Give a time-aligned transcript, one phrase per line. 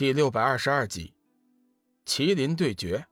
[0.00, 1.12] 第六百二十二集，
[2.06, 3.06] 麒麟对决。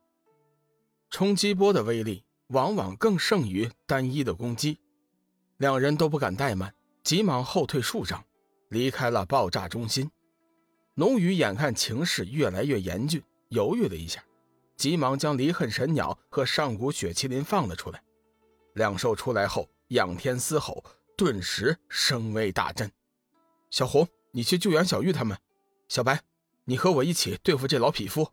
[1.11, 4.79] 冲击波的威力往往更胜于单一的攻击，
[5.57, 6.73] 两人都不敢怠慢，
[7.03, 8.25] 急忙后退数丈，
[8.69, 10.09] 离开了爆炸中心。
[10.95, 14.23] 龙宇眼看情势越来越严峻，犹豫了一下，
[14.75, 18.01] 急忙将离恨神鸟和上古雪麒麟放了出来。
[18.73, 20.83] 两兽出来后，仰天嘶吼，
[21.15, 22.91] 顿时声威大振。
[23.69, 25.37] 小红，你去救援小玉他们；
[25.87, 26.19] 小白。
[26.69, 28.31] 你和我一起对付这老匹夫。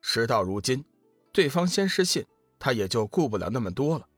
[0.00, 0.84] 事到如今，
[1.32, 2.24] 对方先失信，
[2.56, 4.08] 他也就顾不了那么多了。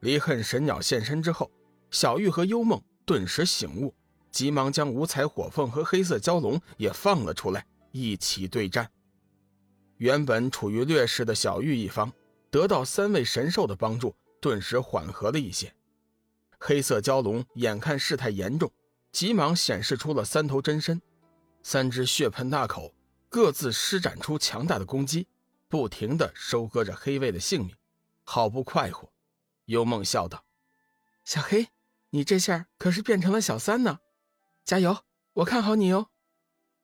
[0.00, 1.50] 离恨神鸟现身之后，
[1.90, 3.94] 小玉和幽梦顿时醒悟，
[4.30, 8.90] 急忙将五彩火凤和黑色蛟龙也放了出来，一起对战。
[9.96, 12.12] 原本处于劣势的小玉一方，
[12.50, 15.74] 得到三位神兽的帮助，顿时缓和了一些。
[16.60, 18.70] 黑色蛟龙眼看事态严重，
[19.12, 21.00] 急忙显示出了三头真身。
[21.66, 22.94] 三只血盆大口
[23.30, 25.26] 各自施展出强大的攻击，
[25.66, 27.74] 不停地收割着黑卫的性命，
[28.22, 29.10] 好不快活。
[29.64, 30.44] 幽梦笑道
[31.24, 31.68] ：“小黑，
[32.10, 34.00] 你这下可是变成了小三呢，
[34.62, 35.04] 加油！
[35.32, 36.10] 我看好你哦。”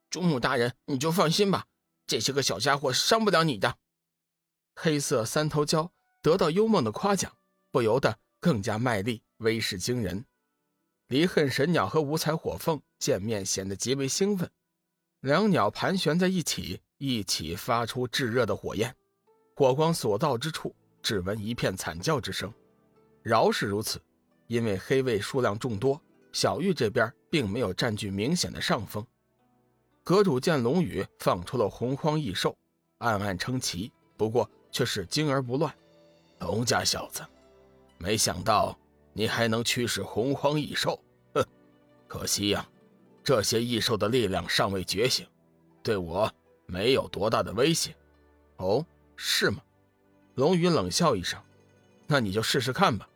[0.09, 1.67] 主母大人，你就放心吧，
[2.06, 3.77] 这些个小家伙伤不了你的。
[4.75, 5.91] 黑色三头蛟
[6.22, 7.37] 得到幽梦的夸奖，
[7.70, 10.25] 不由得更加卖力，威势惊人。
[11.06, 14.50] 离恨神鸟和五彩火凤见面，显得极为兴奋。
[15.21, 18.95] 两鸟盘旋在一起，一起发出炙热的火焰，
[19.55, 22.51] 火光所到之处，只闻一片惨叫之声。
[23.23, 24.01] 饶是如此，
[24.47, 26.01] 因为黑卫数量众多，
[26.33, 29.07] 小玉这边并没有占据明显的上风。
[30.03, 32.57] 阁主见龙宇放出了洪荒异兽，
[32.99, 35.71] 暗暗称奇，不过却是惊而不乱。
[36.39, 37.23] 龙家小子，
[37.99, 38.75] 没想到
[39.12, 40.99] 你还能驱使洪荒异兽，
[41.34, 41.45] 哼，
[42.09, 42.67] 可惜呀。
[43.31, 45.25] 这些异兽的力量尚未觉醒，
[45.84, 46.28] 对我
[46.67, 47.95] 没有多大的威胁。
[48.56, 49.62] 哦，是吗？
[50.34, 51.41] 龙宇冷笑一声
[52.09, 53.09] ：“那你就试试看吧。”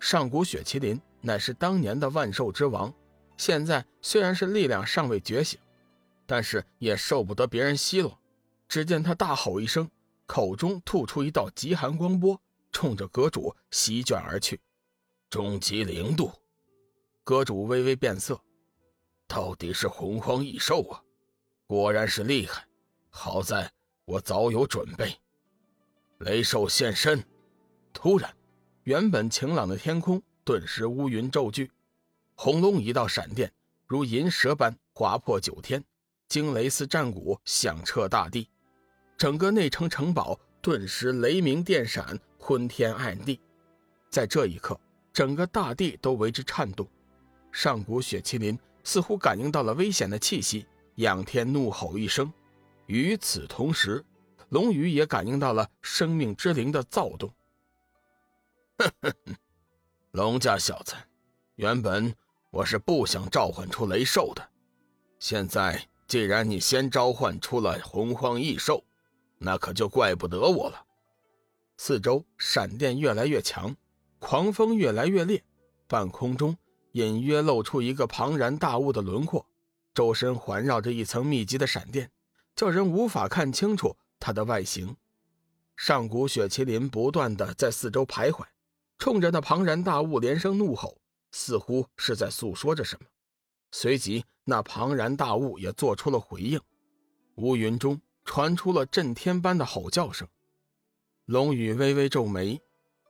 [0.00, 2.92] 上古雪麒麟乃是当年的万兽之王，
[3.36, 5.60] 现在虽然是力量尚未觉醒，
[6.26, 8.18] 但是也受不得别人奚落。
[8.66, 9.88] 只见他大吼一声，
[10.26, 12.40] 口中吐出一道极寒光波，
[12.72, 14.60] 冲着阁主席卷而去。
[15.28, 16.32] 终极零度，
[17.22, 18.40] 阁主微微变色。
[19.30, 21.00] 到底是洪荒异兽啊！
[21.68, 22.66] 果然是厉害，
[23.10, 23.70] 好在
[24.04, 25.16] 我早有准备。
[26.18, 27.24] 雷兽现身，
[27.92, 28.34] 突然，
[28.82, 31.70] 原本晴朗的天空顿时乌云骤聚，
[32.34, 33.52] 轰隆一道闪电
[33.86, 35.84] 如银蛇般划破九天，
[36.26, 38.48] 惊雷似战鼓响彻大地，
[39.16, 43.40] 整个内城城堡顿时雷鸣电闪，昏天暗地。
[44.10, 44.78] 在这一刻，
[45.12, 46.84] 整个大地都为之颤动。
[47.52, 48.58] 上古雪麒麟。
[48.84, 52.32] 似乎感应到了危险的气息，仰天怒吼一声。
[52.86, 54.04] 与此同时，
[54.48, 57.32] 龙宇也感应到了生命之灵的躁动。
[58.78, 59.34] 哼哼哼，
[60.12, 60.94] 龙家小子，
[61.56, 62.14] 原本
[62.50, 64.48] 我是不想召唤出雷兽的，
[65.18, 68.82] 现在既然你先召唤出了洪荒异兽，
[69.38, 70.84] 那可就怪不得我了。
[71.76, 73.76] 四周闪电越来越强，
[74.18, 75.44] 狂风越来越烈，
[75.86, 76.56] 半空中。
[76.92, 79.46] 隐约露出一个庞然大物的轮廓，
[79.94, 82.10] 周身环绕着一层密集的闪电，
[82.56, 84.96] 叫人无法看清楚它的外形。
[85.76, 88.44] 上古雪麒麟不断的在四周徘徊，
[88.98, 90.98] 冲着那庞然大物连声怒吼，
[91.32, 93.06] 似乎是在诉说着什么。
[93.72, 96.60] 随即，那庞然大物也做出了回应，
[97.36, 100.28] 乌云中传出了震天般的吼叫声。
[101.26, 102.60] 龙宇微微皱眉，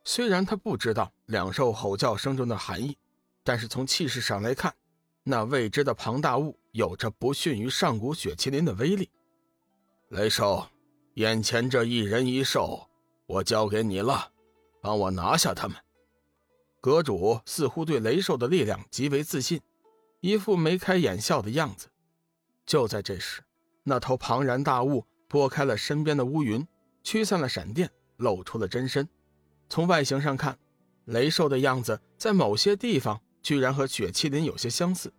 [0.05, 2.97] 虽然他不知道两兽吼叫声中的含义。
[3.43, 4.75] 但是从气势上来看，
[5.23, 9.09] 那未知的庞大物有着不逊于上古雪麒麟的威力。
[10.09, 10.67] 雷兽，
[11.15, 12.89] 眼前这一人一兽，
[13.27, 14.33] 我交给你了，
[14.81, 15.77] 帮我拿下他们。
[16.81, 19.61] 阁主似乎对雷兽的力量极为自信，
[20.21, 21.89] 一副眉开眼笑的样子。
[22.67, 23.43] 就在这时，
[23.83, 26.67] 那头庞然大物拨开了身边的乌云，
[27.03, 29.09] 驱散了闪电，露出了真身。
[29.69, 30.59] 从外形上看，
[31.05, 33.21] 雷兽的样子在某些地方。
[33.43, 35.13] 居然和雪麒麟有些相似，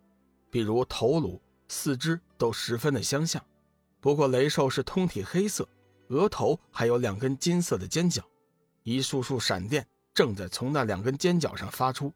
[0.50, 3.44] 比如头颅、四肢都十分的相像。
[4.00, 5.68] 不过雷兽是通体黑色，
[6.08, 8.22] 额头还有两根金色的尖角，
[8.82, 12.12] 一束束闪电正在从那两根尖角上发出。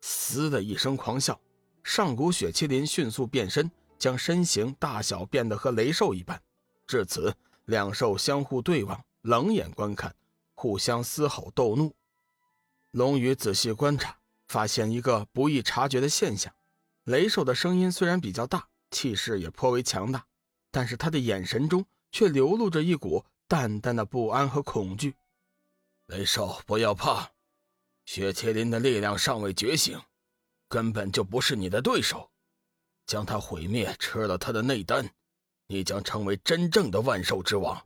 [0.00, 1.40] 嘶的一声狂笑，
[1.82, 6.40] 上古雪麒麟迅速变身，将身形大小变得和雷兽一般。
[6.86, 7.34] 至此，
[7.66, 10.14] 两兽相互对望，冷眼观看，
[10.54, 11.94] 互相嘶吼斗怒。
[12.92, 14.19] 龙宇仔细观察。
[14.50, 16.52] 发现一个不易察觉的现象：
[17.04, 20.26] 雷兽的声音虽然比较大，气势也颇为强大，
[20.72, 25.14] 但是他的眼神中却流露着一股淡淡的不安和恐惧。
[26.06, 27.30] 雷兽，不要怕，
[28.04, 29.96] 雪麒麟的力量尚未觉醒，
[30.68, 32.28] 根本就不是你的对手。
[33.06, 35.08] 将他毁灭，吃了他的内丹，
[35.68, 37.80] 你将成为真正的万兽之王。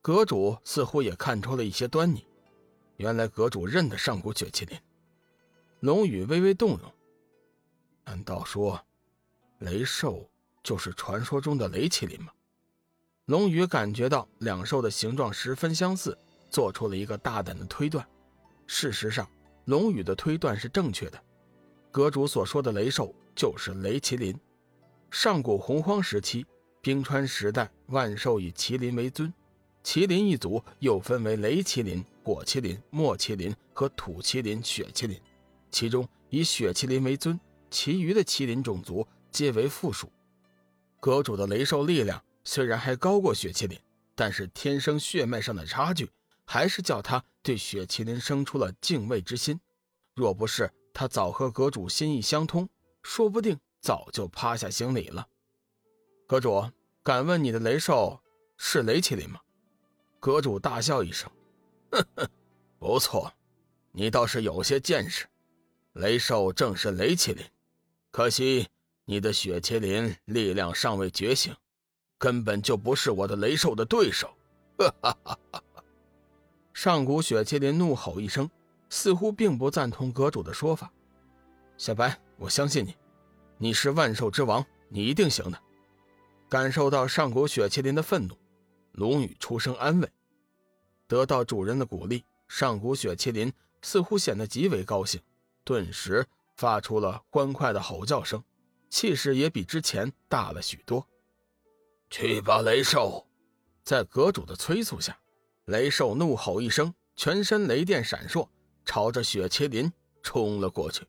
[0.00, 2.24] 阁主似乎也看出了一些端倪，
[2.98, 4.78] 原来阁主认得上古雪麒麟。
[5.80, 6.92] 龙宇微微动容，
[8.04, 8.80] 难道说，
[9.58, 10.28] 雷兽
[10.62, 12.32] 就是传说中的雷麒麟吗？
[13.26, 16.18] 龙宇感觉到两兽的形状十分相似，
[16.50, 18.06] 做出了一个大胆的推断。
[18.66, 19.28] 事实上，
[19.66, 21.22] 龙宇的推断是正确的，
[21.90, 23.14] 阁主所说的雷兽。
[23.38, 24.36] 就是雷麒麟。
[25.12, 26.44] 上古洪荒时期，
[26.80, 29.32] 冰川时代，万兽以麒麟为尊。
[29.84, 35.20] 麒麟一族又分为雷麒麟、火麒麟、墨麒麟和土麒麟、雪麒麟。
[35.70, 37.38] 其中以雪麒麟为尊，
[37.70, 40.10] 其余的麒麟种族皆为附属。
[41.00, 43.78] 阁主的雷兽力量虽然还高过雪麒麟，
[44.14, 46.10] 但是天生血脉上的差距，
[46.44, 49.60] 还是叫他对雪麒麟生出了敬畏之心。
[50.14, 52.68] 若不是他早和阁主心意相通，
[53.02, 55.28] 说不定早就趴下行礼了。
[56.26, 56.68] 阁主，
[57.02, 58.20] 敢问你的雷兽
[58.56, 59.40] 是雷麒麟吗？
[60.18, 61.30] 阁主大笑一声
[61.92, 62.30] ：“呵呵，
[62.80, 63.32] 不错，
[63.92, 65.28] 你倒是有些见识。
[65.98, 67.44] 雷兽正是雷麒麟，
[68.12, 68.68] 可惜
[69.04, 71.52] 你的雪麒麟力量尚未觉醒，
[72.18, 74.32] 根本就不是我的雷兽的对手。
[74.78, 75.62] ”哈哈哈哈！
[76.72, 78.48] 上古雪麒麟怒吼一声，
[78.88, 80.92] 似乎并不赞同阁主的说法。
[81.76, 82.16] 小白。
[82.36, 82.96] 我相信你，
[83.56, 85.60] 你是万兽之王，你一定行的。
[86.48, 88.38] 感受到上古雪麒麟的愤怒，
[88.92, 90.08] 龙宇出声安慰。
[91.08, 93.52] 得到主人的鼓励，上古雪麒麟
[93.82, 95.20] 似乎显得极为高兴，
[95.68, 96.26] 顿时
[96.56, 98.42] 发出了欢快的吼叫声，
[98.88, 101.06] 气势也比之前大了许多。
[102.08, 103.26] 去吧，雷兽！
[103.84, 105.20] 在阁主的催促下，
[105.66, 108.48] 雷兽怒吼一声，全身雷电闪烁，
[108.86, 109.92] 朝着雪麒麟
[110.22, 111.06] 冲了过去。